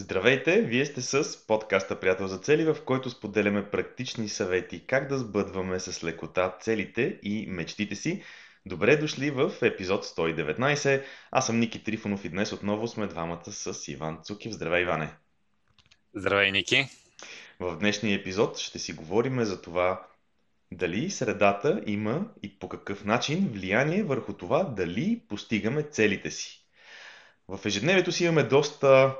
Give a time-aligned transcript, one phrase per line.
[0.00, 0.62] Здравейте!
[0.62, 5.80] Вие сте с подкаста Приятел за цели, в който споделяме практични съвети как да сбъдваме
[5.80, 8.22] с лекота целите и мечтите си.
[8.66, 11.04] Добре дошли в епизод 119.
[11.30, 14.52] Аз съм Ники Трифонов и днес отново сме двамата с Иван Цукив.
[14.52, 15.08] Здравей, Иване!
[16.14, 16.88] Здравей, Ники!
[17.60, 20.06] В днешния епизод ще си говорим за това
[20.72, 26.66] дали средата има и по какъв начин влияние върху това дали постигаме целите си.
[27.48, 29.16] В ежедневието си имаме доста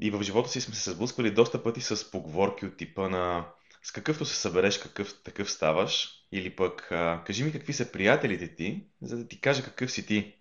[0.00, 3.46] и в живота си сме се сблъсквали доста пъти с поговорки от типа на
[3.82, 6.86] с какъвто се събереш, какъв такъв ставаш, или пък
[7.26, 10.34] кажи ми какви са приятелите ти, за да ти кажа какъв си ти.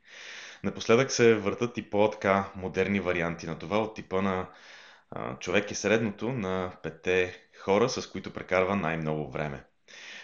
[0.63, 4.49] Напоследък се въртат и по-така модерни варианти на това, от типа на
[5.39, 9.63] човек е средното на пете хора, с които прекарва най-много време.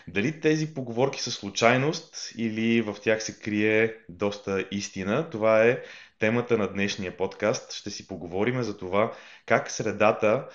[0.07, 5.83] Дали тези поговорки са случайност или в тях се крие доста истина, това е
[6.19, 7.73] темата на днешния подкаст.
[7.73, 9.13] Ще си поговорим за това
[9.45, 10.47] как средата,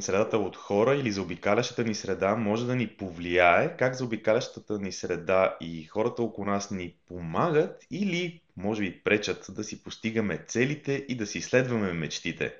[0.00, 5.56] средата от хора или заобикалящата ни среда може да ни повлияе, как заобикалящата ни среда
[5.60, 11.16] и хората около нас ни помагат или може би пречат да си постигаме целите и
[11.16, 12.54] да си следваме мечтите.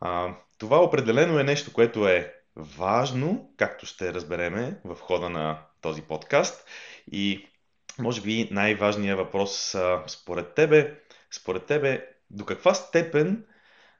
[0.00, 6.02] А, това определено е нещо, което е важно, както ще разбереме в хода на този
[6.02, 6.68] подкаст.
[7.12, 7.48] И
[7.98, 11.00] може би най-важният въпрос според тебе,
[11.30, 13.44] според тебе, до каква степен,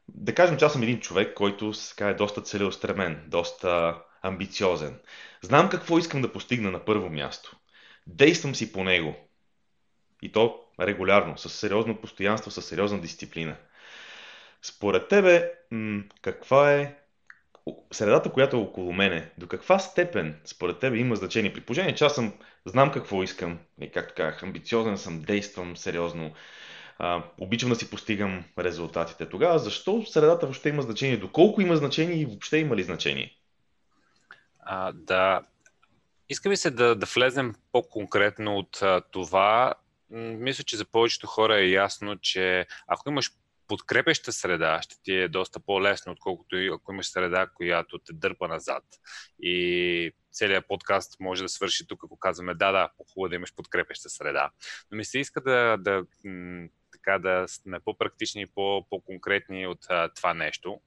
[0.09, 5.01] да кажем, че аз съм един човек, който сега е доста целеустремен, доста амбициозен.
[5.43, 7.57] Знам какво искам да постигна на първо място.
[8.07, 9.17] Действам си по него.
[10.23, 13.57] И то регулярно, с сериозно постоянство, с сериозна дисциплина.
[14.63, 15.53] Според тебе,
[16.23, 16.97] каква е
[17.93, 21.53] средата, която е около мене, до каква степен според тебе има значение?
[21.53, 22.33] При положение, че аз съм,
[22.67, 26.33] знам какво искам, и както казах, амбициозен съм, действам сериозно,
[26.99, 29.29] а, обичам да си постигам резултатите.
[29.29, 31.17] Тогава защо средата въобще има значение?
[31.17, 33.33] Доколко има значение и въобще има ли значение?
[34.61, 35.41] А, да.
[36.29, 39.75] Иска ми се да, да влезем по-конкретно от а, това.
[40.11, 43.31] Мисля, че за повечето хора е ясно, че ако имаш
[43.69, 48.49] подкрепеща среда ще ти е доста по-лесно, отколкото и ако имаш среда, която те дърпа
[48.49, 48.85] назад.
[49.43, 54.11] И целият подкаст може да свърши тук, ако казваме да, да, по-хубаво да имаш подкрепеща
[54.11, 54.51] среда.
[54.91, 56.05] Но ми се иска да, да
[56.93, 58.47] така да сме по-практични и
[58.91, 60.81] по-конкретни от а, това нещо.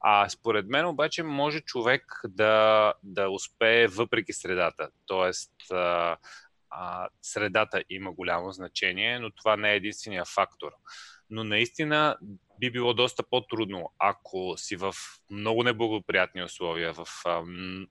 [0.00, 4.90] А според мен обаче може човек да, да успее въпреки средата.
[5.06, 6.16] Тоест, а,
[6.70, 10.72] а, средата има голямо значение, но това не е единствения фактор
[11.30, 12.16] но наистина
[12.60, 14.94] би било доста по-трудно, ако си в
[15.30, 17.42] много неблагоприятни условия, в а,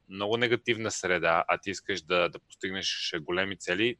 [0.10, 3.96] много негативна среда, а ти искаш да, да постигнеш големи цели.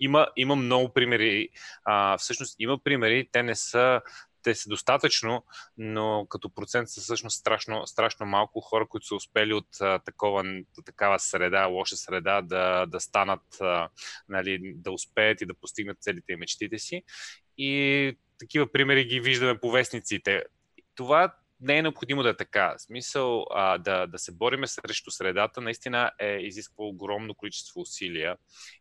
[0.00, 1.48] Има, има много примери.
[1.84, 4.00] А, всъщност има примери, те не са
[4.42, 5.44] те са достатъчно,
[5.78, 10.44] но като процент са всъщност страшно, страшно малко хора, които са успели от а, такова,
[10.84, 13.88] такава среда, лоша среда, да, да станат, а,
[14.28, 17.02] нали, да успеят и да постигнат целите и мечтите си.
[17.58, 20.44] И такива примери ги виждаме по вестниците.
[20.94, 22.74] Това не е необходимо да е така.
[22.78, 28.36] Смисъл а, да, да се бориме срещу средата наистина е изисква огромно количество усилия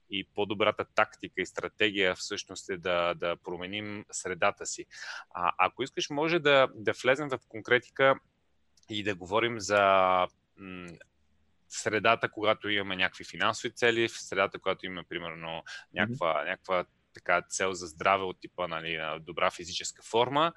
[0.09, 4.85] и по-добрата тактика и стратегия всъщност е да, да променим средата си.
[5.33, 8.15] А, ако искаш, може да, да влезем в конкретика
[8.89, 9.81] и да говорим за
[10.57, 10.89] м-
[11.69, 16.45] средата, когато имаме някакви финансови цели, в средата, когато имаме, примерно, някаква, mm-hmm.
[16.45, 20.53] някаква така цел за здраве от типа нали, на добра физическа форма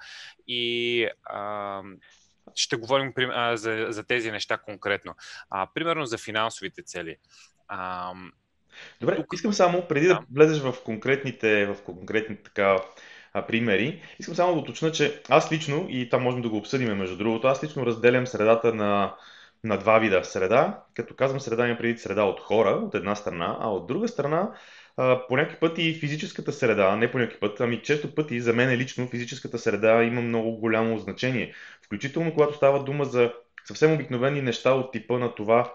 [0.47, 1.83] и а,
[2.55, 5.15] ще говорим а, за, за тези неща конкретно.
[5.51, 7.17] А, примерно за финансовите цели.
[7.69, 8.13] А,
[9.01, 9.33] Добре, тук...
[9.35, 12.79] искам само, преди да, влезеш в конкретните, в конкретните така,
[13.33, 16.97] а, примери, искам само да уточня, че аз лично, и там можем да го обсъдим
[16.97, 19.15] между другото, аз лично разделям средата на,
[19.65, 20.85] на два вида среда.
[20.95, 24.51] Като казвам среда, има преди среда от хора, от една страна, а от друга страна
[24.97, 28.79] по някакъв път и физическата среда, не по някакъв път, ами често пъти за мен
[28.79, 31.55] лично физическата среда има много голямо значение.
[31.85, 33.33] Включително когато става дума за
[33.65, 35.75] съвсем обикновени неща от типа на това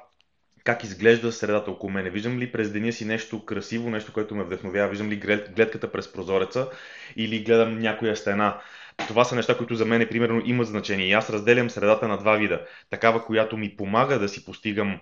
[0.63, 2.09] как изглежда средата около мене.
[2.09, 5.15] Виждам ли през деня си нещо красиво, нещо, което ме вдъхновява, виждам ли
[5.55, 6.69] гледката през прозореца
[7.15, 8.61] или гледам някоя стена.
[9.07, 11.07] Това са неща, които за мен примерно имат значение.
[11.07, 12.61] И аз разделям средата на два вида.
[12.89, 14.99] Такава, която ми помага да си постигам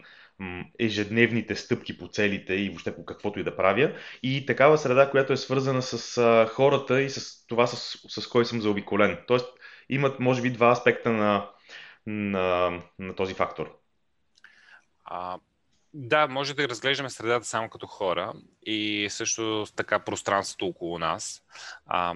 [0.80, 3.94] ежедневните стъпки по целите и въобще по каквото и да правя.
[4.24, 8.62] И такава среда, която е свързана с хората и с това, с, с кой съм
[8.62, 9.18] заобиколен.
[9.28, 9.48] Тоест,
[9.90, 11.50] имат, може би, два аспекта на,
[12.06, 13.80] на, на този фактор.
[15.06, 15.38] А,
[15.94, 18.34] да, може да разглеждаме средата само като хора
[18.66, 21.42] и също така пространството около нас.
[21.86, 22.14] А,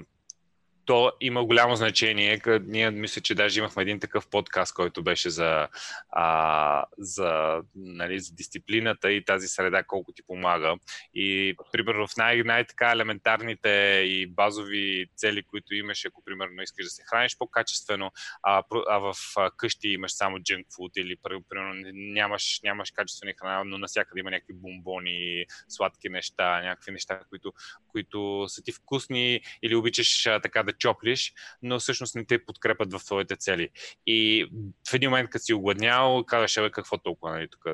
[0.89, 2.41] то има голямо значение.
[2.65, 5.67] Ние мисля, че даже имахме един такъв подкаст, който беше за,
[6.09, 10.75] а, за, нали, за дисциплината и тази среда, колко ти помага.
[11.13, 13.69] И, примерно, в най- най-така елементарните
[14.05, 18.11] и базови цели, които имаш, ако, примерно, искаш да се храниш по-качествено,
[18.43, 19.13] а, а в
[19.57, 21.15] къщи имаш само junk food или,
[21.49, 27.53] примерно, нямаш, нямаш качествени храна, но навсякъде има някакви бомбони, сладки неща, някакви неща, които,
[27.87, 33.05] които са ти вкусни или обичаш така да чоплиш, но всъщност не те подкрепят в
[33.05, 33.69] твоите цели.
[34.07, 34.47] И
[34.89, 37.65] в един момент, като си огладнял, казваш, бе, какво толкова, нали, тук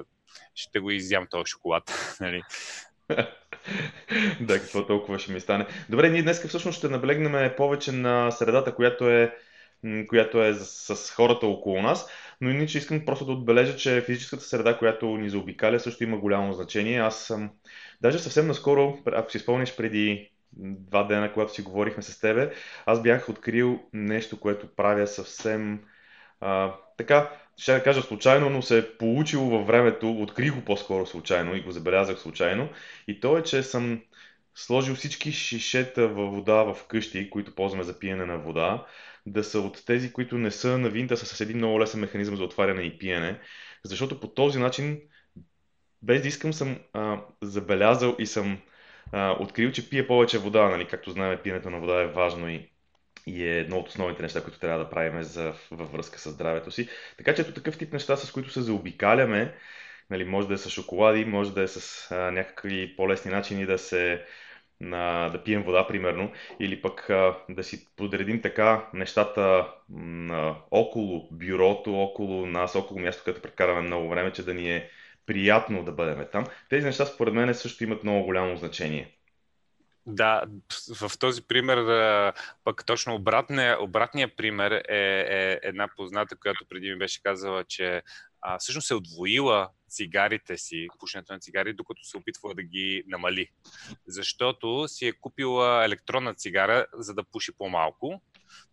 [0.55, 2.15] ще го изям този шоколад.
[2.19, 2.41] Нали?
[4.41, 5.67] да, какво толкова ще ми стане.
[5.89, 9.35] Добре, ние днес всъщност ще наблегнем повече на средата, която е,
[10.07, 12.09] която е с, хората около нас,
[12.41, 16.53] но иначе искам просто да отбележа, че физическата среда, която ни заобикаля, също има голямо
[16.53, 16.99] значение.
[16.99, 17.51] Аз съм,
[18.01, 22.53] даже съвсем наскоро, ако си спомниш преди два дена, когато си говорихме с тебе,
[22.85, 25.79] аз бях открил нещо, което правя съвсем
[26.39, 31.05] а, така, ще да кажа случайно, но се е получило във времето, открих го по-скоро
[31.05, 32.69] случайно и го забелязах случайно.
[33.07, 34.01] И то е, че съм
[34.55, 38.85] сложил всички шишета във вода в къщи, които ползваме за пиене на вода,
[39.25, 42.35] да са от тези, които не са на винта, са с един много лесен механизъм
[42.35, 43.39] за отваряне и пиене,
[43.83, 45.01] защото по този начин,
[46.01, 48.57] без да искам, съм а, забелязал и съм
[49.11, 50.87] а, открил, че пие повече вода, нали?
[50.87, 52.69] както знаем, пиенето на вода е важно и,
[53.27, 56.71] и е едно от основните неща, които трябва да правим за, във връзка с здравето
[56.71, 56.89] си.
[57.17, 59.55] Така че ето такъв тип неща, с които се заобикаляме,
[60.09, 63.77] нали, може да е с шоколади, може да е с а, някакви по-лесни начини да
[63.77, 64.25] се
[64.79, 69.67] на, да пием вода, примерно, или пък а, да си подредим така нещата
[70.31, 74.89] а, около бюрото, около нас, около място, където прекараме много време, че да ни е
[75.25, 76.45] приятно да бъдем там.
[76.69, 79.11] Тези неща според мен също имат много голямо значение.
[80.07, 80.43] Да,
[80.99, 81.77] в този пример,
[82.63, 88.01] пък точно обратния, обратния пример е, е една позната, която преди ми беше казала, че
[88.41, 93.49] а, всъщност е отвоила цигарите си, пушенето на цигари, докато се опитва да ги намали.
[94.07, 98.21] Защото си е купила електронна цигара, за да пуши по-малко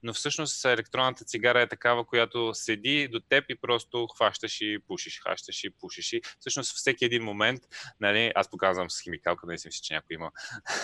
[0.03, 5.21] но всъщност електронната цигара е такава, която седи до теб и просто хващаш и пушиш,
[5.21, 6.13] хващаш и пушиш.
[6.13, 7.63] И всъщност всеки един момент,
[8.01, 10.31] нали, аз показвам с химикалка, не си мисля, че някой има,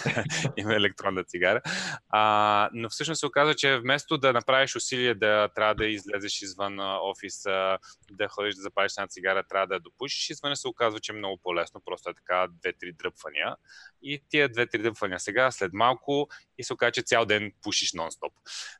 [0.56, 1.62] има електронна цигара,
[2.08, 6.78] а, но всъщност се оказва, че вместо да направиш усилие да трябва да излезеш извън
[6.80, 7.78] офиса,
[8.10, 11.40] да ходиш да запалиш една цигара, трябва да допушиш, извън се оказва, че е много
[11.42, 13.56] по-лесно, просто е така две-три дръпвания.
[14.02, 16.28] И тия две-три дръпвания сега, след малко,
[16.58, 18.32] и се оказва, че цял ден пушиш нон-стоп.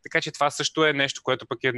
[0.09, 1.73] Така че това също е нещо, което пък е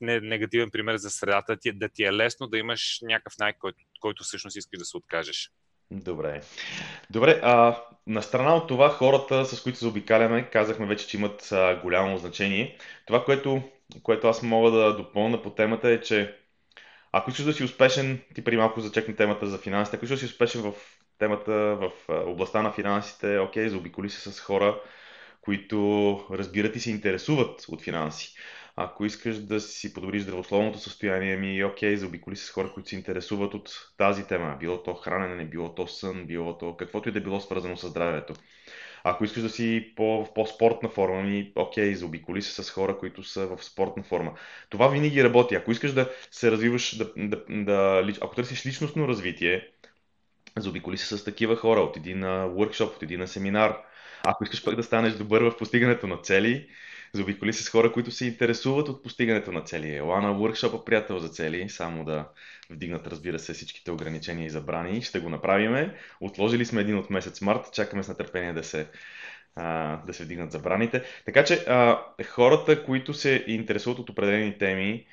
[0.00, 4.56] негативен пример за средата, да ти е лесно да имаш някакъв най, който, който всъщност
[4.56, 5.50] искаш да се откажеш.
[5.90, 6.42] Добре.
[7.10, 11.80] Добре, а на страна от това хората, с които заобикаляме, казахме вече, че имат а,
[11.82, 12.78] голямо значение.
[13.06, 13.62] Това, което,
[14.02, 16.36] което аз мога да допълна по темата е, че
[17.12, 20.26] ако искаш да си успешен, ти преди малко зачекна темата за финансите, ако искаш да
[20.26, 20.72] си успешен в
[21.18, 24.80] темата, в областта на финансите, окей, заобиколи се с хора,
[25.44, 28.34] които разбират и се интересуват от финанси.
[28.76, 32.96] Ако искаш да си подобриш здравословното състояние ми, окей, заобиколи се с хора, които се
[32.96, 34.56] интересуват от тази тема.
[34.60, 37.88] Било то хранене, било то сън, било то каквото и да е било свързано с
[37.88, 38.34] здравето.
[39.04, 43.22] Ако искаш да си по, в по-спортна форма, ми, окей, заобиколи се с хора, които
[43.22, 44.34] са в спортна форма.
[44.70, 45.54] Това винаги работи.
[45.54, 49.68] Ако искаш да се развиваш, да, да, да, ако търсиш личностно развитие,
[50.56, 52.46] заобиколи се с такива хора, от един на
[52.80, 53.78] от един на семинар,
[54.24, 56.68] ако искаш пък да станеш добър в постигането на цели,
[57.12, 59.96] заобиколи се с хора, които се интересуват от постигането на цели.
[59.96, 62.28] Ела на workshop приятел за цели, само да
[62.70, 65.02] вдигнат, разбира се, всичките ограничения и забрани.
[65.02, 65.94] Ще го направиме.
[66.20, 68.86] Отложили сме един от месец март, чакаме с нетърпение да се,
[70.06, 71.02] да се вдигнат забраните.
[71.24, 71.64] Така че
[72.26, 75.06] хората, които се интересуват от определени теми,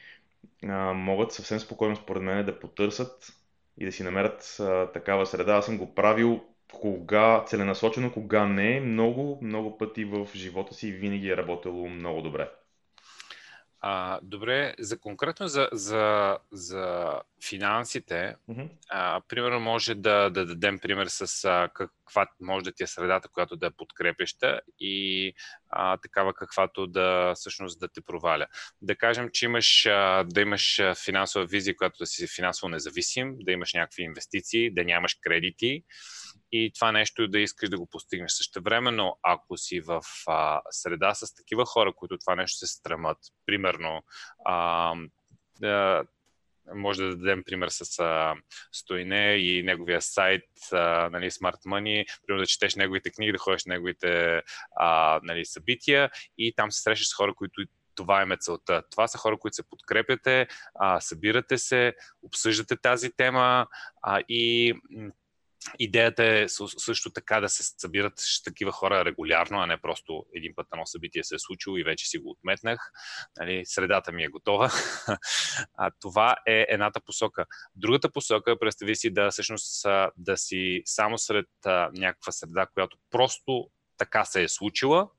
[0.93, 3.33] могат съвсем спокойно, според мен, да потърсят
[3.77, 4.57] и да си намерят
[4.93, 5.53] такава среда.
[5.53, 11.29] Аз съм го правил кога целенасочено, кога не, много, много пъти в живота си винаги
[11.29, 12.49] е работило много добре.
[13.83, 17.13] А, добре, за конкретно за, за, за
[17.49, 18.69] финансите, mm-hmm.
[18.89, 21.69] а, примерно може да, да дадем пример с а,
[22.11, 25.33] каква може да ти е средата, която да е подкрепеща и
[25.69, 28.47] а, такава каквато да всъщност да те проваля.
[28.81, 33.51] Да кажем, че имаш а, да имаш финансова визия, която да си финансово независим, да
[33.51, 35.83] имаш някакви инвестиции, да нямаш кредити,
[36.51, 38.31] и това нещо да искаш да го постигнеш.
[38.31, 42.67] Също време, но ако си в а, среда с такива хора, които това нещо се
[42.67, 44.03] стремат, примерно
[44.45, 44.93] а,
[46.75, 48.35] може да дадем пример с а,
[48.71, 53.65] Стойне и неговия сайт, а, нали, Smart Money, примерно да четеш неговите книги, да ходиш
[53.65, 54.41] на неговите
[54.75, 57.61] а, нали, събития и там се срещаш с хора, които
[57.95, 58.83] това е целта.
[58.91, 63.67] Това са хора, които се подкрепяте, а, събирате се, обсъждате тази тема
[64.01, 64.73] а, и
[65.79, 66.45] Идеята е
[66.77, 68.13] също така да се събират
[68.43, 72.09] такива хора регулярно, а не просто един път едно събитие се е случило и вече
[72.09, 72.91] си го отметнах.
[73.39, 74.71] Нали, средата ми е готова.
[75.77, 77.45] а, това е едната посока.
[77.75, 79.85] Другата посока, представи си да всъщност
[80.17, 85.09] да си само сред а, някаква среда, която просто така се е случила,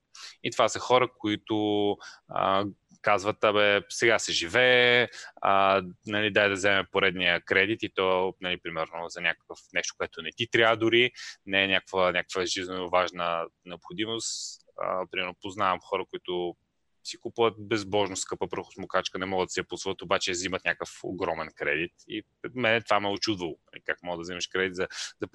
[0.42, 1.96] и това са хора, които
[2.28, 2.64] а,
[3.02, 5.08] казват, абе, сега се живее,
[5.42, 10.22] а, нали, дай да вземе поредния кредит и то, нали, примерно, за някакъв нещо, което
[10.22, 11.12] не ти трябва дори,
[11.46, 14.62] не е някаква, някаква жизненно важна необходимост.
[14.80, 16.56] А, примерно, познавам хора, които
[17.04, 21.48] си купуват безбожно скъпа прахосмокачка, не могат да си я посват, обаче взимат някакъв огромен
[21.56, 21.92] кредит.
[22.08, 22.22] И
[22.54, 23.58] мен това ме е очудвало.
[23.72, 24.88] Нали, как мога да вземеш кредит за,
[25.20, 25.28] за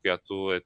[0.00, 0.60] която е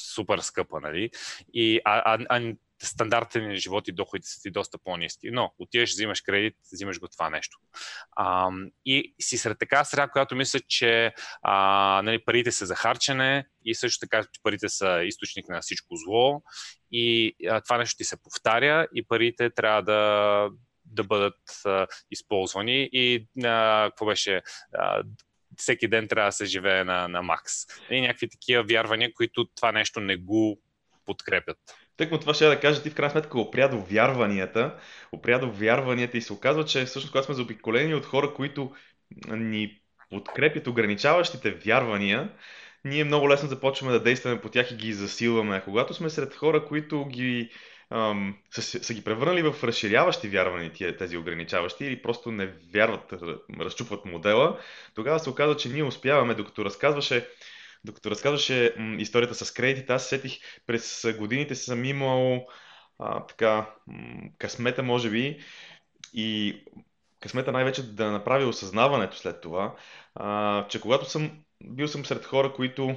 [0.00, 1.10] супер скъпа, нали?
[1.54, 2.54] И, а, а, а
[2.86, 5.30] стандартите ни живот и доходите са ти доста по-низки.
[5.30, 7.58] Но отиваш, взимаш кредит, взимаш го това нещо.
[8.16, 8.50] А,
[8.84, 13.74] и си сред така среда, която мисля, че а, нали, парите са за харчене и
[13.74, 16.42] също така, парите са източник на всичко зло
[16.92, 20.50] и а, това нещо ти се повтаря и парите трябва да,
[20.84, 24.42] да бъдат а, използвани и а, какво беше
[24.74, 25.02] а,
[25.56, 27.52] всеки ден трябва да се живее на, на макс.
[27.90, 30.60] И някакви такива вярвания, които това нещо не го
[31.04, 31.58] подкрепят.
[31.98, 34.74] Тъкмо това ще да кажа, ти в крайна сметка опря до вярванията,
[35.12, 38.72] опря до вярванията и се оказва, че всъщност когато сме заобиколени от хора, които
[39.30, 42.32] ни подкрепят ограничаващите вярвания,
[42.84, 45.56] ние много лесно започваме да действаме по тях и ги засилваме.
[45.56, 47.50] А когато сме сред хора, които ги
[47.90, 53.14] ам, са, са ги превърнали в разширяващи вярвания тези ограничаващи или просто не вярват,
[53.60, 54.58] разчупват модела,
[54.94, 57.28] тогава се оказва, че ние успяваме, докато разказваше
[57.88, 62.46] докато разказваше м, историята с кредитите, аз сетих през годините съм имал
[62.98, 65.40] а, така м, късмета, може би,
[66.14, 66.60] и
[67.20, 69.74] късмета най-вече да направи осъзнаването след това,
[70.14, 71.30] а, че когато съм
[71.64, 72.94] бил съм сред хора, които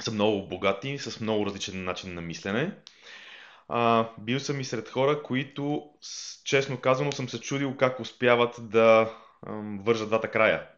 [0.00, 2.76] са много богати, с много различен начин на мислене.
[3.68, 5.90] А, бил съм и сред хора, които,
[6.44, 9.14] честно казано, съм се чудил как успяват да
[9.46, 10.71] ам, вържат двата края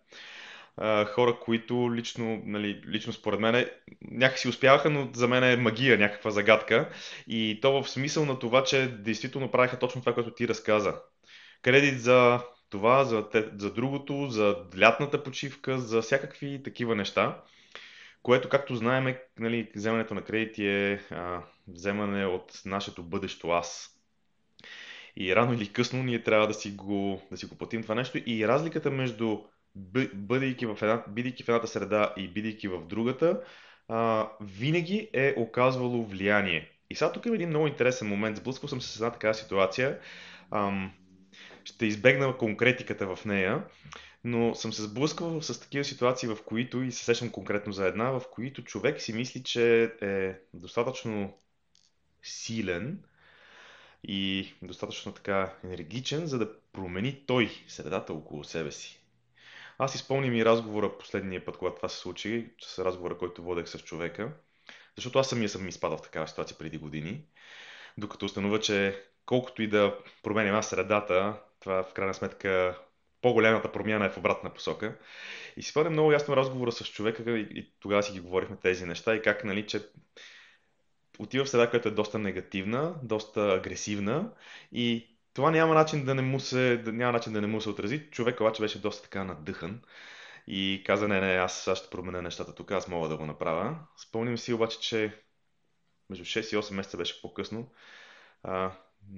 [1.07, 3.67] хора, които лично, нали, лично според мен
[4.11, 6.91] някакси успяваха, но за мен е магия, някаква загадка.
[7.27, 10.95] И то в смисъл на това, че действително правиха точно това, което ти разказа.
[11.63, 12.41] Кредит за
[12.71, 17.43] това, за, за другото, за лятната почивка, за всякакви такива неща,
[18.23, 23.91] което, както знаем, нали, вземането на кредити е а, вземане от нашето бъдещо аз.
[25.17, 28.19] И рано или късно ние трябва да си го, да си го платим това нещо.
[28.27, 29.39] И разликата между
[30.15, 33.41] бъдейки в, една, бидейки в едната среда и бидейки в другата,
[33.89, 36.71] а, винаги е оказвало влияние.
[36.91, 38.37] И сега тук има един много интересен момент.
[38.37, 39.99] Сблъскал съм се с една такава ситуация.
[40.51, 40.93] Ам,
[41.65, 43.65] ще избегна конкретиката в нея,
[44.25, 48.11] но съм се сблъскал с такива ситуации, в които, и се сещам конкретно за една,
[48.11, 51.35] в които човек си мисли, че е достатъчно
[52.23, 53.03] силен
[54.05, 59.04] и достатъчно така енергичен, за да промени той средата около себе си.
[59.79, 63.79] Аз изпълним и разговора последния път, когато това се случи, с разговора, който водех с
[63.79, 64.33] човека,
[64.97, 67.25] защото аз самия съм изпадал в такава ситуация преди години,
[67.99, 72.79] докато установя, че колкото и да променям аз средата, това в крайна сметка
[73.23, 74.99] по-голямата промяна е в обратна посока.
[75.57, 78.87] И си спомням много ясно разговора с човека и, и тогава си ги говорихме тези
[78.87, 79.89] неща и как, нали, че
[81.19, 84.31] отива в среда, която е доста негативна, доста агресивна
[84.73, 88.11] и това няма начин да не му се, няма начин да не му се отрази.
[88.11, 89.81] Човек обаче беше доста така надъхан
[90.47, 93.77] и каза, не, не, аз, аз ще променя нещата тук, аз мога да го направя.
[93.97, 95.13] Спомням си обаче, че
[96.11, 97.71] между 6 и 8 месеца беше по-късно.
[98.43, 98.73] А,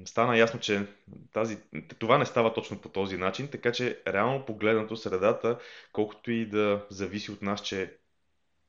[0.04, 0.86] стана ясно, че
[1.32, 1.58] тази,
[1.98, 5.58] това не става точно по този начин, така че реално погледнато средата,
[5.92, 7.96] колкото и да зависи от нас, че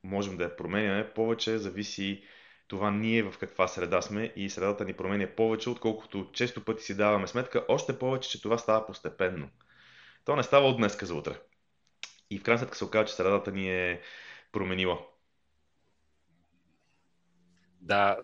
[0.03, 2.23] можем да я променяме, повече зависи
[2.67, 6.97] това ние в каква среда сме и средата ни променя повече, отколкото често пъти си
[6.97, 9.49] даваме сметка, още повече, че това става постепенно.
[10.25, 11.39] То не става от днеска за утре.
[12.29, 14.01] И в крайна сметка се оказва, че средата ни е
[14.51, 14.99] променила.
[17.81, 18.17] Да,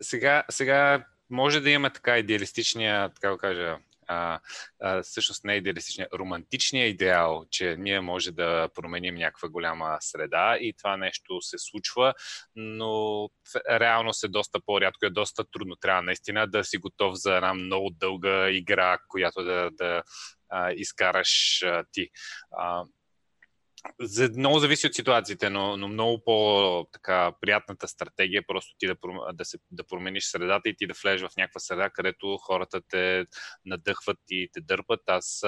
[0.00, 3.78] сега, сега може да имаме така идеалистичния, така да кажа,
[4.12, 4.40] а,
[4.80, 10.56] а, всъщност не е идеалистичния, романтичния идеал, че ние може да променим някаква голяма среда
[10.60, 12.14] и това нещо се случва,
[12.56, 13.28] но
[13.70, 15.76] реално е доста по-рядко, е доста трудно.
[15.76, 20.02] Трябва наистина да си готов за една много дълга игра, която да, да
[20.48, 22.08] а, изкараш а, ти.
[22.50, 22.84] А,
[24.00, 28.96] за, много зависи от ситуациите, но, но много по-приятната стратегия е просто ти да,
[29.32, 33.26] да, се, да промениш средата и ти да влезеш в някаква среда, където хората те
[33.64, 35.00] надъхват и те дърпат.
[35.06, 35.42] Аз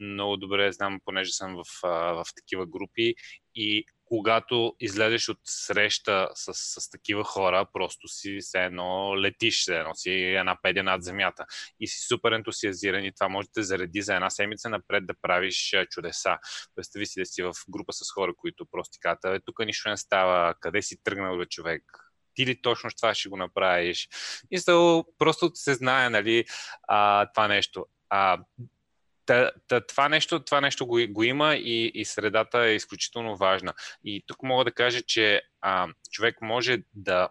[0.00, 3.14] много добре знам, понеже съм в, в такива групи
[3.54, 9.78] и когато излезеш от среща с, с такива хора, просто си все едно летиш, все
[9.78, 11.46] едно си една педя над земята
[11.80, 15.14] и си супер ентусиазиран и това може да те зареди за една седмица напред да
[15.22, 16.38] правиш чудеса.
[16.76, 19.96] Представи си да си в група с хора, които просто ти казват, тук нищо не
[19.96, 21.82] става, къде си тръгнал бе човек,
[22.34, 24.08] ти ли точно това ще го направиш?
[24.50, 24.60] И
[25.18, 26.44] просто се знае, нали,
[26.88, 27.86] а, това нещо.
[28.10, 28.38] А,
[29.26, 33.74] Та, та, това нещо, това нещо го, го има и, и средата е изключително важна.
[34.04, 37.28] И тук мога да кажа, че а, човек може да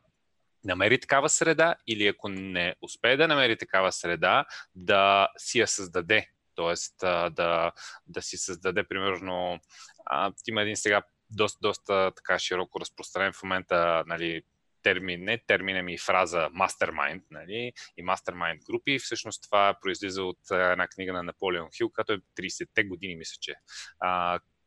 [0.63, 6.29] намери такава среда или ако не успее да намери такава среда, да си я създаде.
[6.55, 6.95] Тоест
[7.31, 7.71] да,
[8.07, 9.59] да си създаде, примерно,
[10.05, 14.41] а, има един сега доста, доста така широко разпространен в момента нали,
[14.85, 18.99] термин, не термин, ами фраза mastermind, нали, и mastermind групи.
[18.99, 23.53] Всъщност това произлиза от една книга на Наполеон Хил, като е 30-те години, мисля, че.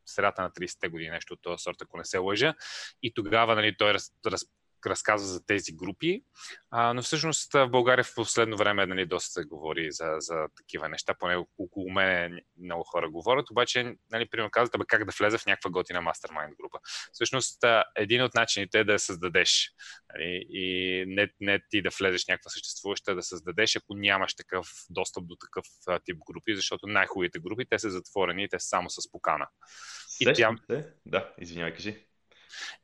[0.06, 2.54] Средата на 30-те години, нещо от този сорт, ако не се лъжа.
[3.02, 4.44] И тогава нали, той раз, раз,
[4.86, 6.22] разказва за тези групи,
[6.70, 10.88] а, но всъщност в България в последно време нали, доста се говори за, за такива
[10.88, 15.46] неща, поне около мен много хора говорят, обаче, нали, примерно казвате, как да влезе в
[15.46, 16.78] някаква готина мастермайнд група.
[17.12, 17.64] Всъщност,
[17.96, 19.70] един от начините е да я създадеш
[20.14, 24.68] нали, и не, не ти да влезеш в някаква съществуваща, да създадеш, ако нямаш такъв
[24.90, 25.64] достъп до такъв
[26.04, 29.46] тип групи, защото най-хубавите групи, те са затворени те са само с покана.
[30.20, 30.56] И тя...
[31.06, 32.07] Да, извинявай, кажи.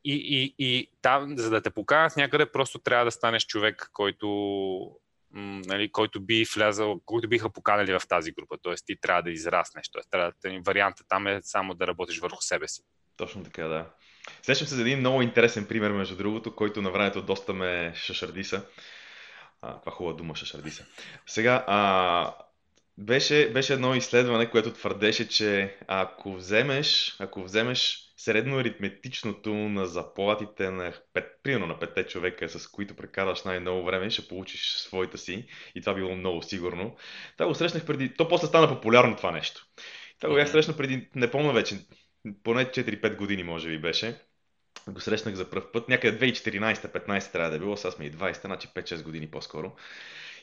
[0.04, 4.26] И, и, и там, за да те поканят някъде, просто трябва да станеш човек, който
[5.66, 8.56] нали, който би влязал, който биха поканали в тази група.
[8.62, 9.88] Тоест ти трябва да израснеш.
[9.88, 12.82] Тоест, трябва да, варианта там е само да работиш върху себе си.
[13.16, 13.86] Точно така, да.
[14.42, 18.66] Сещам се за един много интересен пример, между другото, който на времето доста ме шашардиса.
[19.62, 20.86] А, каква хубава дума шашардиса.
[21.26, 22.34] Сега, а,
[22.98, 30.70] беше, беше едно изследване, което твърдеше, че ако вземеш, ако вземеш средно аритметичното на заплатите
[30.70, 35.46] на 5, примерно на 5 човека, с които прекараш най-много време, ще получиш своите си.
[35.74, 36.96] И това било много сигурно.
[37.36, 38.14] Това го срещнах преди...
[38.14, 39.66] То после стана популярно това нещо.
[40.20, 41.78] Това го бях срещнал преди, не помня вече,
[42.42, 44.20] поне 4-5 години може би беше.
[44.88, 45.88] Го срещнах за първ път.
[45.88, 49.72] Някъде 2014-15 трябва да е било, сега сме и 20, значи 5-6 години по-скоро.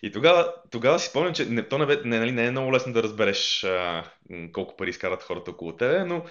[0.04, 2.93] И тогава, тогава си спомням, че не, то не, не, нали, не е много лесно
[2.93, 4.04] да разбереш а,
[4.52, 6.26] колко пари изкарат хората около тебе, но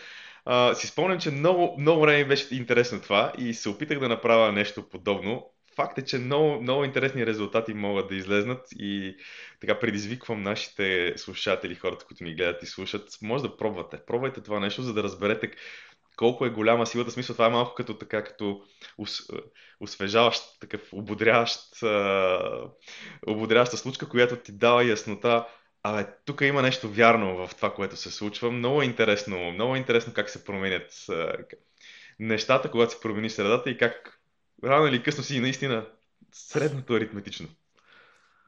[0.74, 4.88] си спомням, че много, много време беше интересно това и се опитах да направя нещо
[4.88, 5.50] подобно.
[5.76, 9.16] Факт е, че много, много интересни резултати могат да излезнат и
[9.60, 13.08] така предизвиквам нашите слушатели, хората, които ни гледат и слушат.
[13.22, 13.98] Може да пробвате.
[14.06, 15.50] Пробвайте това нещо, за да разберете
[16.16, 17.10] колко е голяма силата.
[17.10, 18.62] Смисъл, това е малко като така, като
[19.80, 21.60] освежаващ, такъв ободряващ,
[23.26, 25.46] ободряваща случка, която ти дава яснота
[25.82, 28.50] Абе, тук има нещо вярно в това, което се случва.
[28.50, 31.06] Много е интересно, много е интересно как се променят
[32.18, 34.20] нещата, когато се промени средата и как
[34.64, 35.86] рано или късно си наистина
[36.32, 37.48] средното аритметично.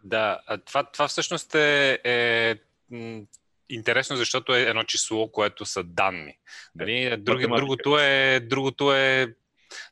[0.04, 2.56] Да, това, това всъщност е, е
[3.68, 6.38] интересно, защото е едно число, което са данни.
[6.74, 7.16] Нали?
[7.18, 9.34] Други, другото, е, другото е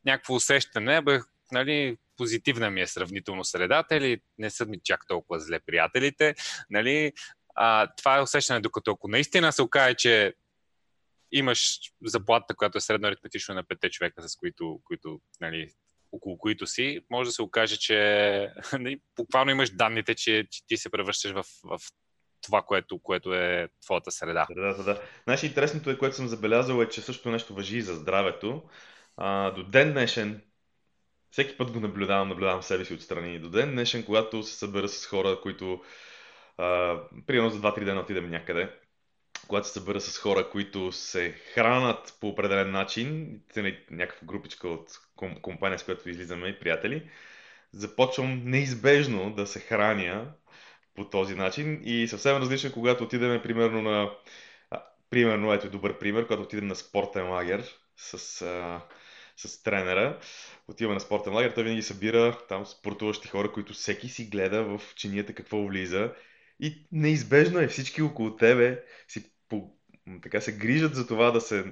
[0.05, 1.01] някакво усещане.
[1.01, 1.21] Бе,
[1.53, 6.35] нали, позитивна ми е сравнително средата или не са ми чак толкова зле приятелите.
[6.71, 7.13] Нали?
[7.55, 10.35] А, това е усещане, докато ако наистина се окаже, че
[11.33, 15.71] имаш заплата, която е средно аритметично на петте човека, с които, които нали,
[16.13, 20.77] около които си, може да се окаже, че нали, буквално имаш данните, че, че ти
[20.77, 21.81] се превръщаш в, в
[22.43, 24.47] това, което, което е твоята среда.
[24.47, 25.03] Средата, да.
[25.25, 28.63] Значи интересното е, което съм забелязал е, че също нещо въжи и за здравето.
[29.17, 30.43] А, до ден днешен
[31.31, 33.39] всеки път го наблюдавам, наблюдавам себе си отстрани.
[33.39, 35.83] До ден днешен, когато се събера с хора, които
[36.59, 38.71] а, примерно за 2-3 дена отидем някъде,
[39.49, 43.41] когато се събера с хора, които се хранат по определен начин,
[43.91, 44.91] някаква групичка от
[45.43, 47.11] компания, с която излизаме и приятели,
[47.73, 50.33] започвам неизбежно да се храня
[50.95, 54.11] по този начин и съвсем различно, когато отидем примерно на
[55.11, 57.65] примерно, ето е добър пример, когато отидем на спортен лагер
[57.97, 58.81] с, а,
[59.49, 60.21] с тренера,
[60.69, 64.95] отиваме на спортен лагер, той винаги събира там спортуващи хора, които всеки си гледа в
[64.95, 66.13] чинията какво влиза
[66.61, 69.71] и неизбежно е всички около тебе си по,
[70.23, 71.65] така се грижат за това да се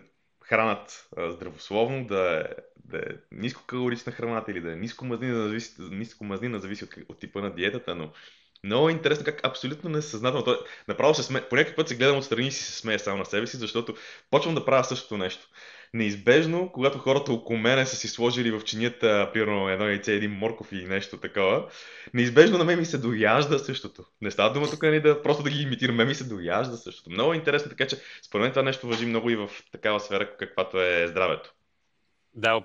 [0.44, 6.24] хранат здравословно, да е, да е нискокалорична храната или да е ниско мазнина, зависи, ниско
[6.24, 8.12] мазнина, зависи от, от типа на диетата, но
[8.64, 10.44] Много интересно как абсолютно несъзнателно.
[10.44, 11.48] Той, направо се сме...
[11.48, 13.96] По някакъв път се гледам отстрани и си се смея само на себе си, защото
[14.30, 15.48] почвам да правя същото нещо.
[15.94, 20.72] Неизбежно, когато хората около мене са си сложили в чинията, примерно едно яйце, един морков
[20.72, 21.68] или нещо такова,
[22.14, 24.04] неизбежно на мен ми се дояжда същото.
[24.20, 27.10] Не става дума тук нали, да, просто да ги имитирам, мен ми се дояжда същото.
[27.10, 30.80] Много интересно, така че според мен това нещо въжи много и в такава сфера, каквато
[30.80, 31.54] е здравето.
[32.34, 32.62] Да,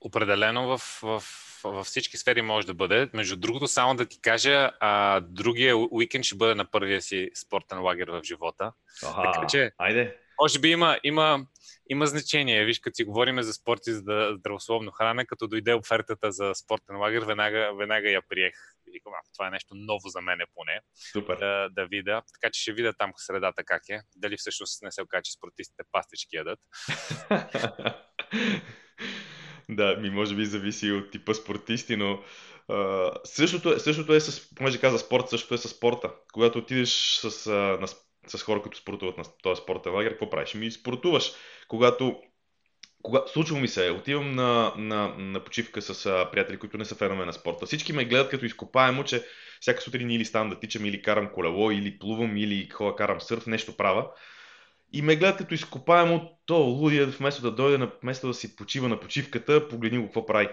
[0.00, 1.22] определено в, в
[1.64, 3.08] във всички сфери може да бъде.
[3.14, 7.82] Между другото, само да ти кажа, а, другия уикенд ще бъде на първия си спортен
[7.82, 8.72] лагер в живота.
[9.02, 10.16] Аха, така че, айде.
[10.42, 11.46] Може би има, има,
[11.90, 12.64] има значение.
[12.64, 16.96] Виж, като си говорим за спорт и за здравословно хране, като дойде офертата за спортен
[16.96, 18.54] лагер, веднага, веднага я приех.
[18.92, 20.80] Викам, това е нещо ново за мене поне.
[21.12, 21.36] Супер.
[21.36, 22.22] Да, да видя.
[22.32, 24.00] Така че ще видя там средата как е.
[24.16, 26.58] Дали всъщност не се окаже, че спортистите пастички ядат.
[29.68, 32.22] Да, ми може би зависи от типа спортисти, но
[32.68, 36.10] а, същото, е, същото е с, понеже каза спорт, същото е с спорта.
[36.32, 37.86] Когато отидеш с, а, на,
[38.30, 40.54] с хора, които спортуват на този спортен лагер, какво правиш?
[40.54, 41.32] Ми спортуваш.
[41.68, 42.22] Когато
[43.02, 46.94] кога, случва ми се, отивам на, на, на почивка с а, приятели, които не са
[46.94, 47.66] фенове на спорта.
[47.66, 49.24] Всички ме гледат като изкопаемо, че
[49.60, 53.46] всяка сутрин или ставам да тичам, или карам колело, или плувам, или хора карам сърф,
[53.46, 54.06] нещо правя
[54.94, 58.56] и ме гледат като изкопаем от то лудия, вместо да дойде, на, вместо да си
[58.56, 60.48] почива на почивката, погледни го какво прави.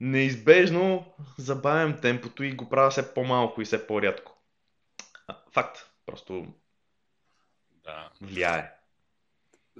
[0.00, 4.42] Неизбежно забавям темпото и го правя все по-малко и все по-рядко.
[5.52, 5.78] Факт.
[6.06, 6.46] Просто
[7.88, 8.26] да.
[8.26, 8.72] влияе.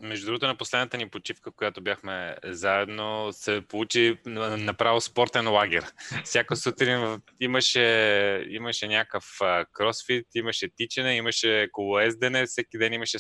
[0.03, 5.85] Между другото, на последната ни почивка, която бяхме заедно, се получи направо спортен лагер.
[6.25, 9.39] Всяка сутрин имаше, имаше някакъв
[9.73, 13.19] кросфит, имаше тичане, имаше колоездене, всеки ден имаше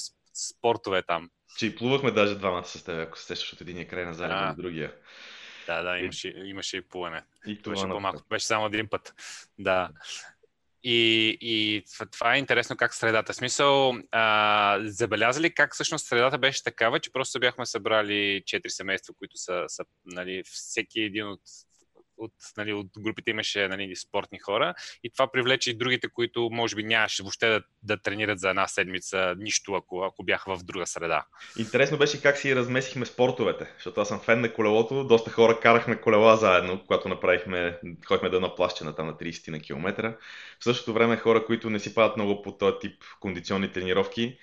[0.51, 1.31] спортове там.
[1.59, 4.57] Че и плувахме даже двамата с теб, ако се от единия край на заедно от
[4.57, 4.93] другия.
[5.67, 7.23] Да, да, имаше, имаше и плуване.
[7.47, 9.15] И това беше по-малко, беше само един път.
[9.59, 9.89] Да.
[10.91, 13.35] И, и това е интересно как средата.
[13.35, 19.37] Смисъл, а, забелязали как всъщност средата беше такава, че просто бяхме събрали четири семейства, които
[19.37, 21.41] са, са нали, всеки един от
[22.19, 26.77] от, нали, от групите имаше нали, спортни хора и това привлече и другите, които може
[26.77, 30.87] би нямаше въобще да, да тренират за една седмица нищо, ако, ако бяха в друга
[30.87, 31.25] среда.
[31.59, 36.01] Интересно беше как си размесихме спортовете, защото аз съм фен на колелото, доста хора карахме
[36.01, 40.17] колела заедно, когато направихме, ходихме да на плащена там на 30 на километра.
[40.61, 44.39] В същото време хора, които не си падат много по този тип кондиционни тренировки,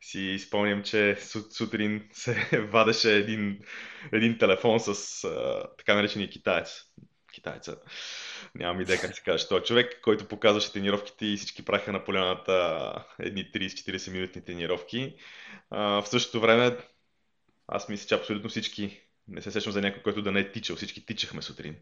[0.00, 1.16] си спомням, че
[1.50, 2.34] сутрин се
[2.72, 3.60] вадеше един,
[4.12, 6.84] един телефон с а, така наречения китаец.
[7.34, 7.76] Китайца.
[8.54, 9.48] Нямам идея как се каже.
[9.48, 15.14] Той човек, който показваше тренировките и всички праха на поляната едни 30-40 минутни тренировки.
[15.70, 16.76] А, в същото време,
[17.68, 20.76] аз мисля, че абсолютно всички, не се сещам за някой, който да не е тичал,
[20.76, 21.76] всички тичахме сутрин.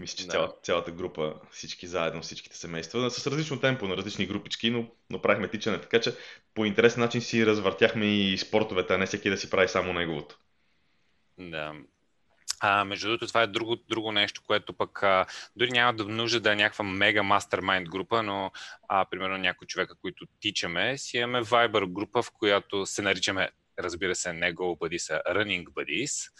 [0.00, 0.30] Мисля, че да.
[0.30, 5.22] цялата, цялата група, всички заедно, всичките семейства, с различно темпо, на различни групички, но, но
[5.22, 5.80] правихме тичане.
[5.80, 6.16] Така че
[6.54, 10.38] по интересен начин си развъртяхме и спортовете, а не всеки да си прави само неговото.
[11.38, 11.74] Да.
[12.60, 16.40] А, между другото, това е друго, друго нещо, което пък а, дори няма да нужда
[16.40, 18.50] да е някаква мега мастермайнд група, но
[18.88, 24.14] а, примерно някои човека, които тичаме, си имаме Viber група, в която се наричаме разбира
[24.14, 26.30] се, не Go Buddies, Running Buddies.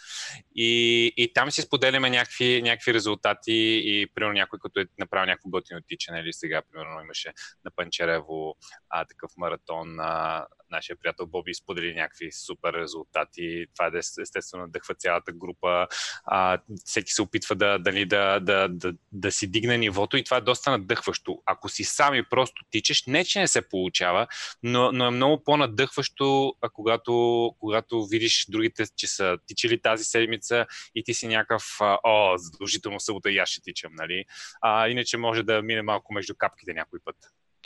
[0.55, 5.49] И, и там си споделяме някакви, някакви резултати и, примерно, някой като е направил някакво
[5.49, 7.33] готино тичане, или сега, примерно, имаше
[7.65, 8.55] на Панчарево
[8.89, 13.65] а, такъв маратон, а, нашия приятел Боби сподели някакви супер резултати.
[13.75, 15.87] Това е естествено дъхва цялата група.
[16.25, 20.37] А, всеки се опитва да, дали, да, да, да, да си дигне нивото и това
[20.37, 21.41] е доста надъхващо.
[21.45, 24.27] Ако си сам и просто тичаш, не че не се получава,
[24.63, 31.03] но, но е много по-надъхващо, когато, когато видиш другите, че са тичали тази седмица и
[31.03, 31.63] ти си някакъв,
[32.03, 34.25] о, задължително събота и аз ще тичам, нали?
[34.61, 37.15] А, иначе може да мине малко между капките някой път.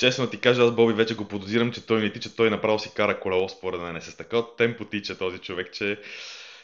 [0.01, 2.91] Честно ти кажа, аз Боби вече го подозирам, че той не тича, той направо си
[2.93, 4.01] кара колело според мен.
[4.01, 5.99] С такова темпо тича този човек, че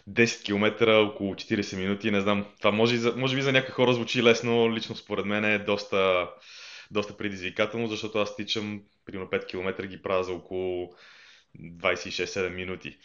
[0.10, 2.46] 10 км, около 40 минути, не знам.
[2.60, 6.30] Това може, може би за някои хора звучи лесно, лично според мен е доста,
[6.92, 10.94] доста предизвикателно, защото аз тичам примерно 5 км ги правя за около
[11.62, 12.98] 26-7 минути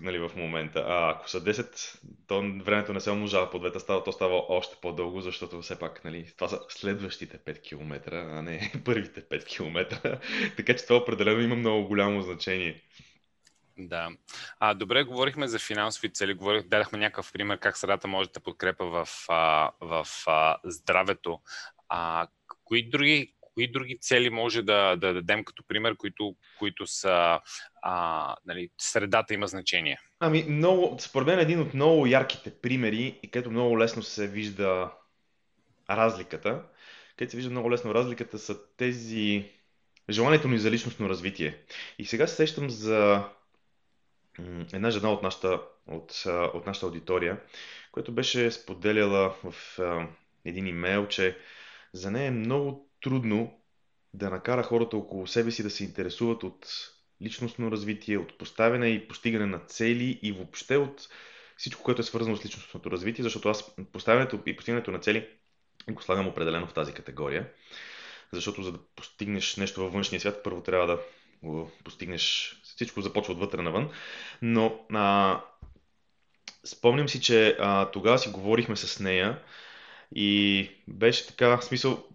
[0.00, 0.84] нали, в момента.
[0.88, 4.76] А ако са 10, то времето не се умножава по двете, става, то става още
[4.82, 10.20] по-дълго, защото все пак нали, това са следващите 5 км, а не първите 5 км.
[10.56, 12.82] така че това определено има много голямо значение.
[13.78, 14.10] Да.
[14.58, 18.84] А, добре, говорихме за финансови цели, говорих, дадахме някакъв пример как средата може да подкрепа
[18.84, 20.06] в, в, в
[20.64, 21.40] здравето.
[21.88, 22.26] А,
[22.64, 27.40] кои други кои други цели може да, да дадем като пример, които, които са
[27.82, 29.98] а, нали, средата има значение?
[30.20, 34.92] Ами, много, според мен един от много ярките примери и където много лесно се вижда
[35.90, 36.62] разликата,
[37.16, 39.44] където се вижда много лесно разликата, са тези
[40.10, 41.58] желанието ни за личностно развитие.
[41.98, 43.24] И сега се сещам за
[44.72, 47.40] една жена от нашата, от, от нашата аудитория,
[47.92, 49.78] която беше споделяла в
[50.44, 51.38] един имейл, че
[51.92, 53.60] за нея е много трудно
[54.14, 56.66] да накара хората около себе си да се интересуват от
[57.22, 61.08] личностно развитие, от поставяне и постигане на цели и въобще от
[61.56, 65.28] всичко, което е свързано с личностното развитие, защото аз поставянето и постигането на цели
[65.90, 67.48] го слагам определено в тази категория.
[68.32, 70.98] Защото за да постигнеш нещо във външния свят, първо трябва да
[71.42, 72.56] го постигнеш.
[72.62, 73.90] Всичко започва отвътре навън.
[74.42, 75.40] Но а,
[76.64, 79.42] спомням си, че а, тогава си говорихме с нея
[80.14, 82.06] и беше така, смисъл,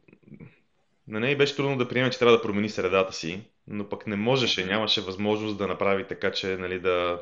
[1.08, 4.16] на нея беше трудно да приеме, че трябва да промени средата си, но пък не
[4.16, 7.20] можеше, нямаше възможност да направи така, че нали, да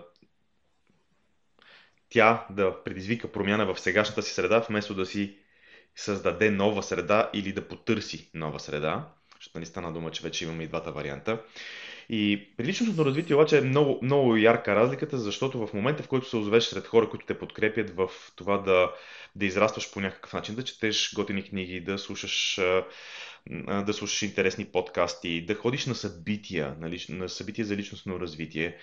[2.09, 5.37] тя да предизвика промяна в сегашната си среда, вместо да си
[5.95, 10.63] създаде нова среда или да потърси нова среда, защото нали стана дума, че вече имаме
[10.63, 11.41] и двата варианта.
[12.09, 16.29] И при личностното развитие обаче е много, много ярка разликата, защото в момента, в който
[16.29, 18.91] се озовеш сред хора, които те подкрепят в това да,
[19.35, 22.59] да израстваш по някакъв начин, да четеш готини книги, да слушаш,
[23.85, 27.07] да слушаш интересни подкасти, да ходиш на събития, на, лич...
[27.07, 28.77] на събития за личностно развитие,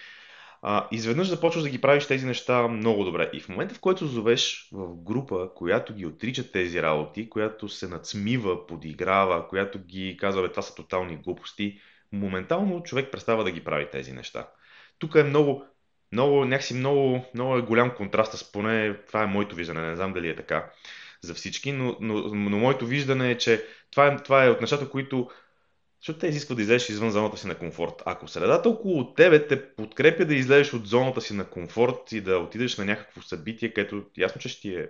[0.63, 3.31] а, изведнъж започваш да ги правиш тези неща много добре.
[3.33, 7.89] И в момента, в който зовеш в група, която ги отрича тези работи, която се
[7.89, 11.81] надсмива, подиграва, която ги казва, това са тотални глупости,
[12.13, 14.49] моментално човек престава да ги прави тези неща.
[14.99, 15.65] Тук е много,
[16.13, 20.29] много, някакси много, много е голям контраст, поне това е моето виждане, не знам дали
[20.29, 20.71] е така
[21.21, 24.91] за всички, но, но, но моето виждане е, че това е, това е от нещата,
[24.91, 25.31] които
[26.01, 28.03] защото те изискват да излезеш извън зоната си на комфорт.
[28.07, 32.39] Ако средата около тебе те подкрепя да излезеш от зоната си на комфорт и да
[32.39, 34.89] отидеш на някакво събитие, където ясно, че ще ти е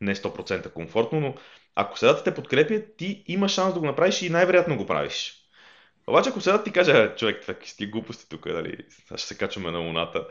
[0.00, 1.34] не 100% комфортно, но
[1.74, 5.45] ако средата те подкрепя, ти имаш шанс да го направиш и най-вероятно го правиш.
[6.08, 8.76] Обаче, ако сега ти кажа, човек, какви сти глупости тук, нали,
[9.16, 10.28] ще се качваме на луната,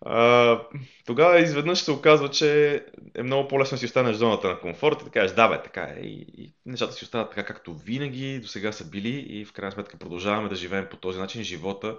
[0.00, 0.60] а,
[1.06, 2.74] тогава изведнъж се оказва, че
[3.14, 5.62] е много по-лесно да си останеш в зоната на комфорт и да кажеш, да бе,
[5.62, 6.00] така е.
[6.00, 9.72] И, и нещата си остават така, както винаги до сега са били и в крайна
[9.72, 11.98] сметка продължаваме да живеем по този начин живота,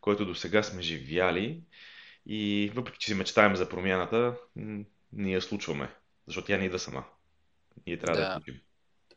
[0.00, 1.60] който до сега сме живяли.
[2.26, 4.34] И въпреки, че си мечтаем за промяната,
[5.12, 5.90] ние я случваме,
[6.26, 7.04] защото тя не идва сама.
[7.86, 8.60] Ние трябва да, да я случим.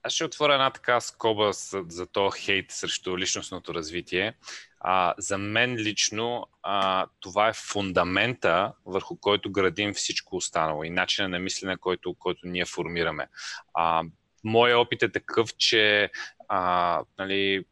[0.04, 4.34] Аз ще отворя една така скоба за, за то хейт срещу личностното развитие.
[4.80, 11.30] А, за мен лично а, това е фундамента, върху който градим всичко останало и начина
[11.30, 13.28] на мислене, който, който ние формираме.
[13.74, 14.04] А,
[14.44, 16.12] моя опит е такъв, че
[16.48, 17.66] а, нали,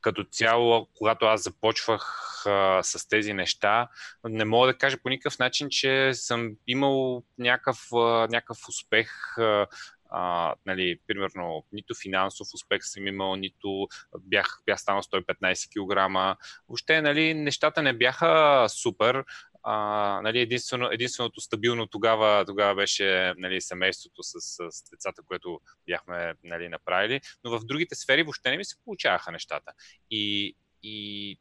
[0.00, 3.88] като цяло, когато аз започвах а, с тези неща,
[4.24, 9.66] не мога да кажа по никакъв начин, че съм имал някакъв, а, някакъв успех а,
[10.08, 13.88] а, нали, примерно, нито финансов успех съм имал, нито
[14.20, 16.38] бях, бях станал 115 кг.
[16.68, 19.24] Въобще, нали, нещата не бяха супер.
[19.62, 24.40] А, нали, единствено, единственото стабилно тогава, тогава беше нали, семейството с,
[24.70, 29.32] с децата, което бяхме нали, направили, но в другите сфери въобще не ми се получаваха
[29.32, 29.72] нещата.
[30.10, 31.38] И, и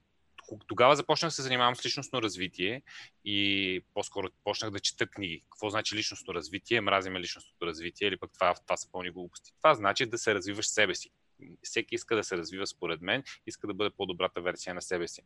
[0.68, 2.82] тогава започнах да се занимавам с личностно развитие
[3.26, 5.44] и по-скоро почнах да чета книги.
[5.52, 6.82] Какво значи личностно развитие?
[6.82, 9.52] Мразиме личностното развитие или пък това, това са пълни глупости.
[9.58, 11.10] Това значи да се развиваш себе си.
[11.64, 15.22] Всеки иска да се развива според мен, иска да бъде по-добрата версия на себе си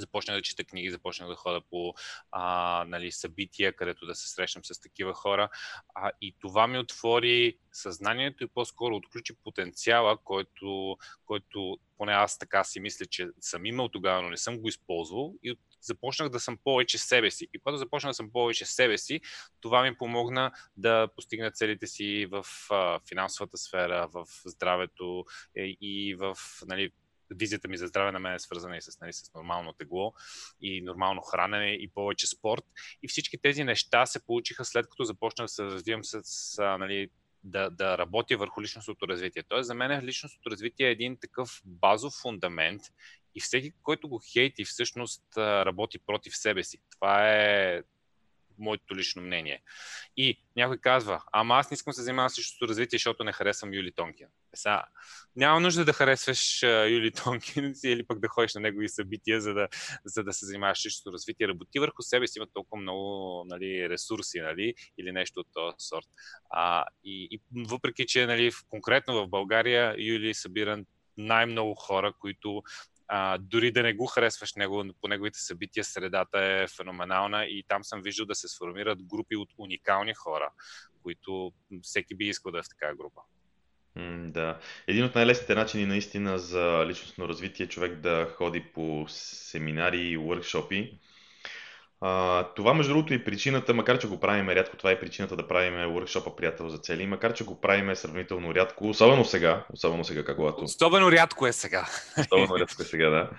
[0.00, 1.94] започнах да чета книги, започнах да хода по
[2.30, 5.48] а, нали, събития, където да се срещам с такива хора.
[5.94, 12.64] А, и това ми отвори съзнанието и по-скоро отключи потенциала, който, който поне аз така
[12.64, 15.34] си мисля, че съм имал тогава, но не съм го използвал.
[15.42, 17.48] И започнах да съм повече себе си.
[17.54, 19.20] И когато започнах да съм повече себе си,
[19.60, 25.24] това ми помогна да постигна целите си в а, финансовата сфера, в здравето
[25.56, 26.92] е, и в нали,
[27.38, 30.14] визията ми за здраве на мен е свързана и с, нали, с нормално тегло
[30.60, 32.64] и нормално хранене и повече спорт.
[33.02, 37.10] И всички тези неща се получиха след като започнах да се развивам с, с нали,
[37.44, 39.42] да, да работя върху личностното развитие.
[39.42, 42.82] Тоест, за мен личностното развитие е един такъв базов фундамент
[43.34, 46.78] и всеки, който го хейти, всъщност работи против себе си.
[46.90, 47.82] Това е
[48.58, 49.62] моето лично мнение.
[50.16, 53.32] И някой казва, ама аз не искам да се занимавам с личностното развитие, защото не
[53.32, 54.28] харесвам Юли Тонкин.
[54.56, 54.82] Сега,
[55.36, 59.68] няма нужда да харесваш Юли Тонкин или пък да ходиш на негови събития, за да,
[60.04, 61.48] за да се занимаваш с личностното развитие.
[61.48, 66.06] Работи върху себе си, има толкова много нали, ресурси нали, или нещо от този сорт.
[66.50, 70.84] А, и, и въпреки, че нали, конкретно в България Юли събира
[71.16, 72.62] най-много хора, които
[73.08, 77.84] а, дори да не го харесваш него, по неговите събития, средата е феноменална и там
[77.84, 80.50] съм виждал да се сформират групи от уникални хора,
[81.02, 83.20] които всеки би искал да е в такава група.
[83.96, 84.58] М, да.
[84.86, 90.18] Един от най-лесните начини наистина за личностно развитие е човек да ходи по семинари и
[90.18, 90.98] workshopи.
[92.00, 95.48] А, това, между другото, и причината, макар че го правим рядко, това е причината да
[95.48, 100.34] правим workshop приятел за цели, макар че го правим сравнително рядко, особено сега, особено сега,
[100.36, 100.64] когато...
[100.64, 101.86] Особено рядко е сега.
[102.18, 103.30] Особено рядко е сега, да.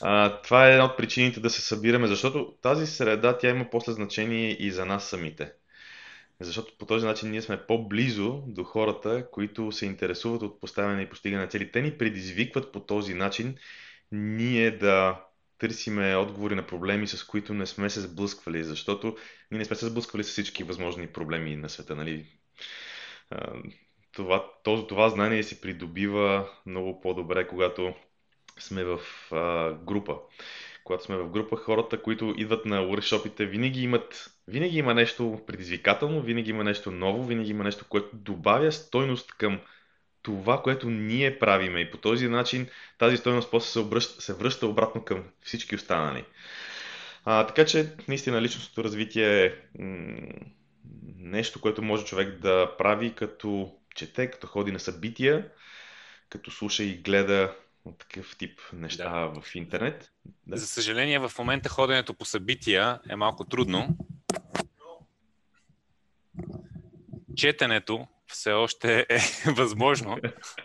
[0.00, 3.92] А, това е една от причините да се събираме, защото тази среда, тя има после
[3.92, 5.52] значение и за нас самите.
[6.40, 11.08] Защото по този начин ние сме по-близо до хората, които се интересуват от поставяне и
[11.08, 11.72] постигане на цели.
[11.72, 13.56] Те ни предизвикват по този начин
[14.12, 15.24] ние да
[15.58, 19.16] търсиме отговори на проблеми, с които не сме се сблъсквали, защото
[19.50, 21.96] ние не сме се сблъсквали с всички възможни проблеми на света.
[21.96, 22.26] Нали?
[24.12, 27.94] Това, това, това знание се придобива много по-добре, когато
[28.58, 29.00] сме в
[29.32, 30.18] а, група.
[30.88, 36.22] Когато сме в група, хората, които идват на workshopите, винаги имат винаги има нещо предизвикателно,
[36.22, 39.60] винаги има нещо ново, винаги има нещо, което добавя стойност към
[40.22, 41.80] това, което ние правиме.
[41.80, 46.24] И по този начин тази стойност после се, обръща, се връща обратно към всички останали.
[47.24, 49.54] А, така че, наистина, личностното развитие е
[51.18, 55.48] нещо, което може човек да прави като чете, като ходи на събития,
[56.28, 57.54] като слуша и гледа
[57.92, 59.40] такъв тип неща да.
[59.40, 60.12] в интернет.
[60.46, 60.56] Да.
[60.56, 63.96] За съжаление, в момента ходенето по събития е малко трудно.
[67.36, 69.18] Четенето все още е
[69.50, 70.18] възможно.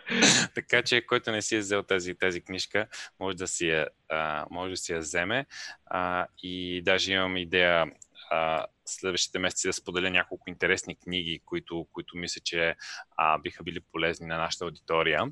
[0.54, 2.86] така че, който не си е взел тази, тази книжка,
[3.20, 5.46] може да си я, а, може да си я вземе.
[5.86, 7.86] А, и даже имам идея
[8.30, 12.74] а, следващите месеци да споделя няколко интересни книги, които, които мисля, че
[13.16, 15.22] а, биха били полезни на нашата аудитория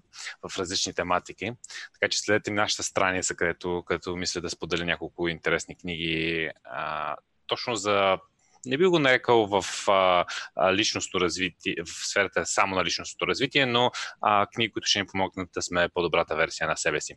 [0.49, 1.53] в различни тематики.
[1.95, 7.77] Така че следете нашата страница, където, където мисля да споделя няколко интересни книги а, точно
[7.77, 8.19] за
[8.67, 10.25] не би го нарекал в а,
[10.73, 15.49] личностно развитие, в сферата само на личностното развитие, но а, книги, които ще ни помогнат
[15.55, 17.17] да сме по-добрата версия на себе си.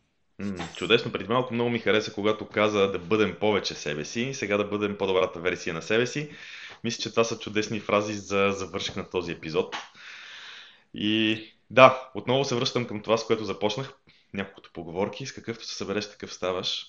[0.76, 1.12] Чудесно.
[1.12, 4.98] Преди малко много ми хареса, когато каза да бъдем повече себе си, сега да бъдем
[4.98, 6.30] по-добрата версия на себе си.
[6.84, 9.76] Мисля, че това са чудесни фрази за завършик на този епизод.
[10.94, 13.94] И да, отново се връщам към това, с което започнах.
[14.34, 15.26] Няколкото поговорки.
[15.26, 16.86] С какъвто се събереш, такъв ставаш.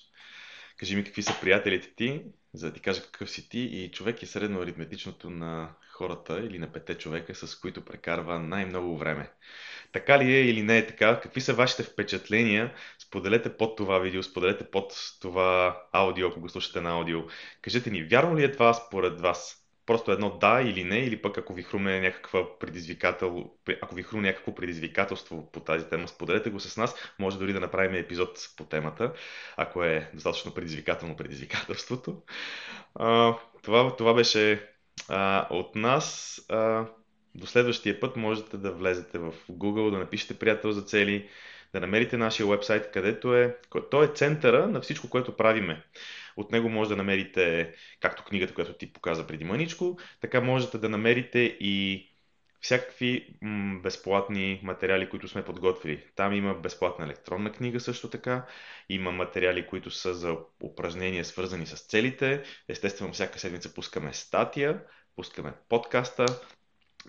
[0.77, 2.21] Кажи ми какви са приятелите ти,
[2.57, 3.59] за да ти кажа какъв си ти.
[3.59, 8.97] И човек е средно аритметичното на хората или на пете човека, с които прекарва най-много
[8.97, 9.31] време.
[9.91, 11.19] Така ли е или не е така?
[11.19, 12.73] Какви са вашите впечатления?
[12.99, 17.19] Споделете под това видео, споделете под това аудио, ако го слушате на аудио.
[17.61, 19.66] Кажете ни, вярно ли е това според вас?
[19.87, 24.27] Просто едно да или не, или пък ако ви хрумне някаква предизвикател, ако ви хрумне
[24.27, 26.95] някакво предизвикателство по тази тема, споделете го с нас.
[27.19, 29.13] Може дори да направим епизод по темата,
[29.57, 32.21] ако е достатъчно предизвикателно предизвикателството.
[32.95, 34.69] А, това, това беше
[35.09, 36.39] а, от нас.
[36.49, 36.85] А,
[37.35, 41.29] до следващия път можете да влезете в Google, да напишете приятел за цели,
[41.79, 43.57] да намерите нашия вебсайт, където е,
[43.91, 45.83] той е центъра на всичко, което правиме.
[46.37, 50.89] От него може да намерите, както книгата, която ти показа преди мъничко, така можете да
[50.89, 52.07] намерите и
[52.61, 56.03] всякакви м- безплатни материали, които сме подготвили.
[56.15, 58.45] Там има безплатна електронна книга също така,
[58.89, 62.43] има материали, които са за упражнения свързани с целите.
[62.67, 64.83] Естествено, всяка седмица пускаме статия,
[65.15, 66.25] пускаме подкаста,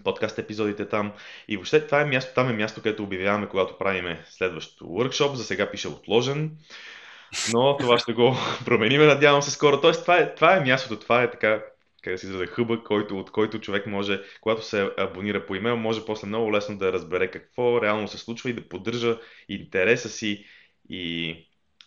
[0.04, 1.12] подкаст епизодите там.
[1.48, 5.34] И въобще това е място, там е място, където обявяваме, когато правиме следващото workshop.
[5.34, 6.56] За сега пише отложен,
[7.54, 9.80] но това ще го промениме, надявам се скоро.
[9.80, 11.62] Тоест, това е, това е мястото, това е така,
[12.02, 15.76] как да си изразя, хъба, който, от който човек може, когато се абонира по имейл,
[15.76, 20.44] може после много лесно да разбере какво реално се случва и да поддържа интереса си
[20.90, 21.36] и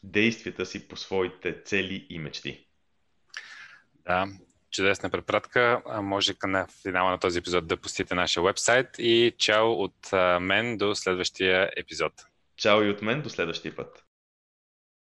[0.04, 2.66] действията си по своите цели и мечти.
[4.06, 4.28] Да,
[4.72, 5.82] чудесна препратка.
[6.02, 10.96] Може на финала на този епизод да посетите нашия вебсайт и чао от мен до
[10.96, 12.14] следващия епизод.
[12.58, 14.04] Чао и от мен до следващия път.